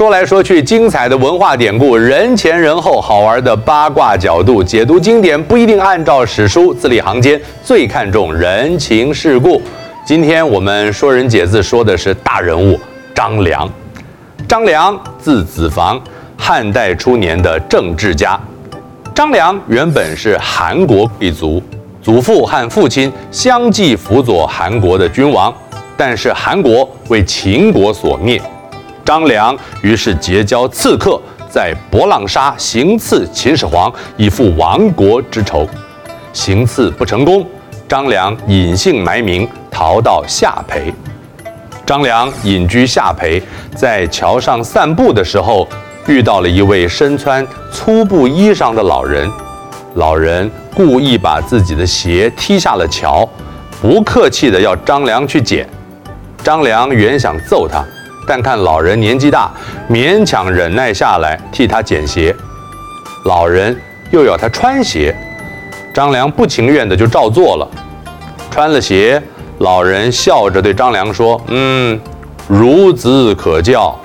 [0.00, 9.60] 说来说去，精彩的文化典故，人前人后，好玩的八卦角度，解读经典不一定按照史书，字里行间最看重人情世故。
[10.06, 12.80] 今天我们说人解字说的是大人物
[13.14, 13.70] 张良。
[14.48, 16.00] 张良字子房，
[16.34, 18.40] 汉代初年的政治家。
[19.14, 21.62] 张良原本是韩国贵族，
[22.00, 25.52] 祖父和父亲相继辅佐韩国的君王，
[25.94, 28.40] 但是韩国为秦国所灭。
[29.10, 35.68] 张良于是结交刺客，在博浪沙行刺秦始皇，以复亡国之仇。
[36.32, 37.44] 行刺不成功，
[37.88, 40.94] 张良隐姓埋名逃到下邳。
[41.84, 43.42] 张良隐居下邳，
[43.74, 45.66] 在桥上散步的时候，
[46.06, 49.28] 遇到了一位身穿粗布衣裳的老人。
[49.94, 53.28] 老人故意把自己的鞋踢下了桥，
[53.82, 55.68] 不客气的要张良去捡。
[56.44, 57.84] 张良原想揍他。
[58.26, 59.50] 但看老人年纪大，
[59.88, 62.34] 勉强忍耐下来替他捡鞋。
[63.24, 63.76] 老人
[64.10, 65.14] 又要他穿鞋，
[65.92, 67.68] 张良不情愿的就照做了。
[68.50, 69.22] 穿了鞋，
[69.58, 72.00] 老人笑着对张良说：“嗯，
[72.48, 73.98] 孺子可教。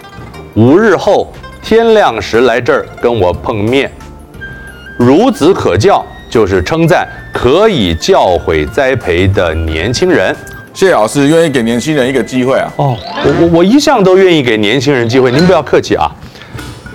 [0.55, 1.31] 五日后
[1.61, 3.91] 天亮时来这儿跟我碰面。
[4.99, 10.35] 孺子可教就是称赞可以教诲栽培的年轻人。”
[10.75, 12.69] 谢老师愿意给年轻人一个机会啊！
[12.75, 16.11] 哦，我我我一向都愿意给年轻人机会，您不要客气啊。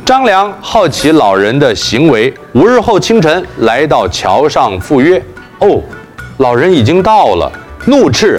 [0.05, 5.17] 张良好奇老人的行为，五日后清晨来到桥上赴约。
[5.61, 5.81] 哦，
[6.37, 7.51] 老人已经到了，
[7.87, 8.39] 怒斥：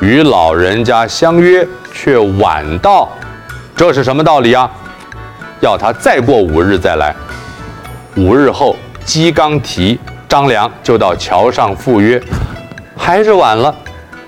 [0.00, 3.10] 与老人家相约却晚到，
[3.76, 4.70] 这是什么道理啊？
[5.60, 7.14] 要他再过五日再来。
[8.16, 12.18] 五日后鸡刚啼，张良就到桥上赴约，
[12.96, 13.74] 还是晚了。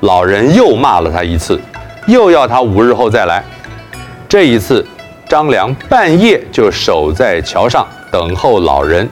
[0.01, 1.61] 老人又骂了他一次，
[2.07, 3.43] 又要他五日后再来。
[4.29, 4.87] 这一次，
[5.29, 9.09] 张良半夜就守在桥上等候老人。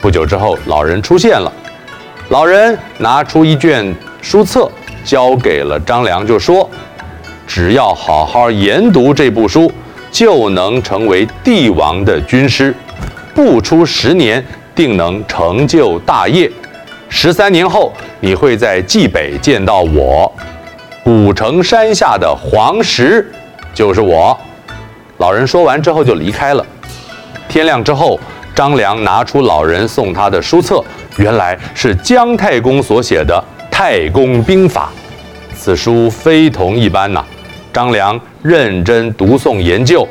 [0.00, 1.52] 不久之后，老人出现了。
[2.30, 4.70] 老人拿出一卷书册，
[5.04, 6.68] 交给了张良，就说
[7.46, 9.70] ：“只要好好研读这部书，
[10.10, 12.74] 就能成为帝王的军师。
[13.34, 14.42] 不出十年，
[14.74, 16.50] 定能成就大业。”
[17.08, 20.30] 十三年后，你会在冀北见到我，
[21.02, 23.26] 古城山下的黄石
[23.74, 24.38] 就是我。
[25.16, 26.64] 老人说完之后就离开了。
[27.48, 28.20] 天亮之后，
[28.54, 30.84] 张良拿出老人送他的书册，
[31.16, 33.42] 原来是姜太公所写的
[33.74, 34.90] 《太公兵法》。
[35.56, 37.24] 此书非同一般呐、
[37.72, 40.06] 张良认真读诵研究，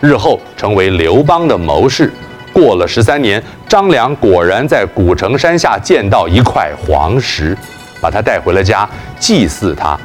[0.00, 2.12] 日后成为刘邦的谋士。
[2.60, 7.56] 过了十三年，张良果然在古城山下见到一块黄石，
[8.02, 8.86] 把他带回了家
[9.18, 9.98] 祭祀他。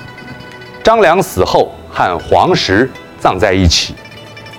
[0.81, 2.89] 张良死后和黄石
[3.19, 3.93] 葬在一起，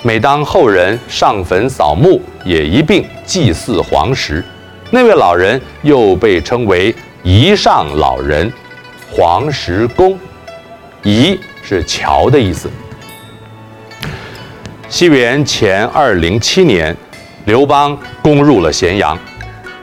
[0.03, 4.45] 每当后人上坟扫墓，也一并祭祀黄石。
[4.91, 8.53] 那位老人又被称为夷上老人、
[9.11, 10.19] 黄石公。
[11.03, 12.71] 夷是桥的意思。
[14.91, 16.95] 西元前二零七年。
[17.47, 19.17] 刘邦攻入了咸阳，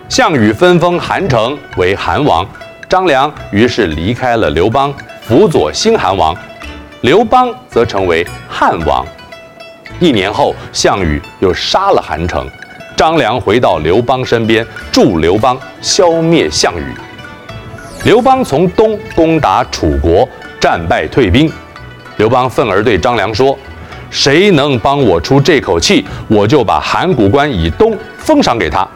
[0.09, 2.45] 项羽分封韩城为韩王，
[2.89, 6.35] 张良于是离开了刘邦，辅佐新韩王，
[6.99, 9.05] 刘邦则成为汉王。
[10.01, 12.45] 一年后，项羽又杀了韩城，
[12.97, 16.93] 张良回到刘邦身边，助刘邦消灭项羽。
[18.03, 20.27] 刘邦从东攻打楚国，
[20.59, 21.49] 战败退兵，
[22.17, 23.57] 刘邦愤而对张良说。
[24.13, 28.87] 谁能帮我出这口气，我就把函谷关以东封赏给他。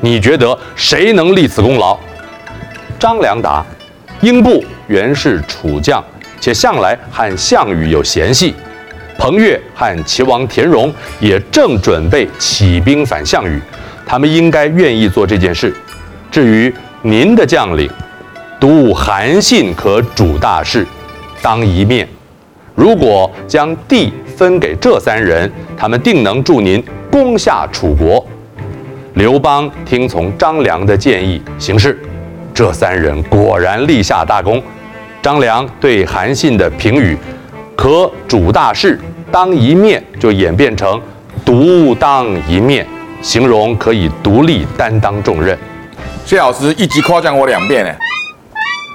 [0.00, 1.96] 你觉得谁能立此功劳？
[2.98, 3.64] 张良答：
[4.20, 6.02] 英布原是楚将，
[6.40, 8.52] 且向来和项羽有嫌隙。
[9.16, 13.62] 彭越和齐王田荣也正准备起兵反项羽，
[14.04, 15.72] 他们应该愿意做这件事。
[16.28, 17.88] 至于您的将领，
[18.58, 20.84] 独韩信可主大事，
[21.40, 22.06] 当一面。
[22.74, 28.24] 如果将地分给这三人，他们定能助您攻下楚国。
[29.14, 31.98] 刘邦听从张良的建议行事，
[32.52, 34.62] 这三人果然立下大功。
[35.22, 37.16] 张良对韩信的评语
[37.74, 39.00] “可主大事，
[39.32, 41.00] 当一面”就演变成
[41.42, 42.86] “独当一面”，
[43.22, 45.58] 形容可以独立担当重任。
[46.26, 47.90] 谢老师一集夸奖我两遍呢。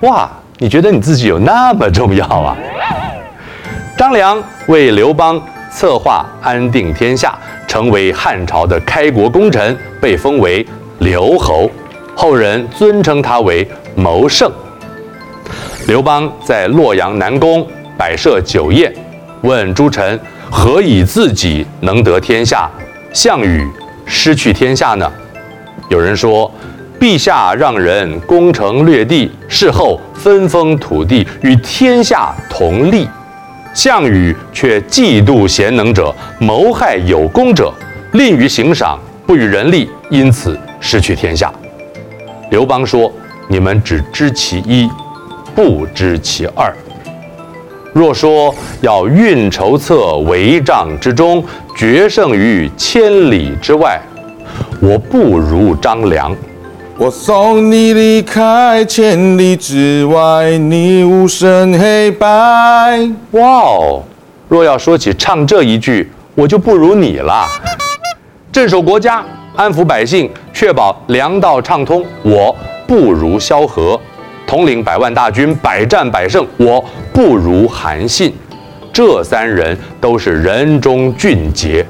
[0.04, 0.30] 哇，
[0.60, 2.56] 你觉得你自己有那么重要啊？
[4.02, 5.40] 张良为刘邦
[5.72, 7.38] 策划安定天下，
[7.68, 10.66] 成为汉朝的开国功臣，被封为
[10.98, 11.70] 刘侯，
[12.16, 14.52] 后人尊称他为谋圣。
[15.86, 17.64] 刘邦在洛阳南宫
[17.96, 18.92] 摆设酒宴，
[19.42, 20.20] 问诸臣
[20.50, 22.68] 何以自己能得天下，
[23.14, 23.70] 项羽
[24.08, 25.08] 失去天下呢？
[25.90, 26.52] 有人说，
[27.00, 33.06] 陛下让人攻城略地，事后分封土地，与天下同利；
[33.74, 37.74] 项羽却嫉妒贤能者，谋害有功者，
[38.12, 41.52] 吝于行赏，不与人力，因此失去天下。
[42.50, 43.12] 刘邦说
[43.48, 44.90] ：“你们只知其一，
[45.56, 46.74] 不知其二。
[47.94, 49.96] 若说要运筹策，
[50.26, 51.44] 帷帐之中，
[51.78, 54.02] 决胜于千里之外，
[54.82, 56.36] 我不如张良。”
[57.04, 62.28] 我送你离开千里之外，你无声黑白。
[63.32, 64.04] 哇哦！
[64.48, 67.48] 若要说起唱这一句，我就不如你了。
[68.52, 69.26] 镇守国家，
[69.56, 72.56] 安抚百姓，确保粮道畅通，我
[72.86, 74.00] 不如萧何；
[74.46, 78.32] 统领百万大军，百战百胜，我不如韩信。
[78.94, 81.84] 这三人都是人中俊杰，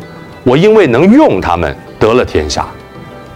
[0.45, 2.65] 我因为能用他们，得了天下。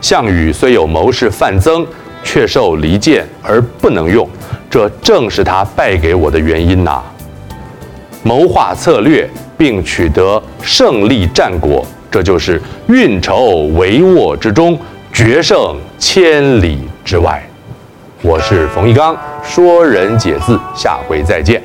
[0.01, 1.85] 项羽虽有谋士范增，
[2.23, 4.27] 却受离间而不能用，
[4.69, 7.01] 这正是他败给我的原因呐。
[8.23, 14.77] 谋划策略并取得胜利战果，这就是运筹帷幄之中，
[15.13, 17.41] 决胜千里之外。
[18.21, 21.61] 我是冯翊纲，说人解字，下回再见。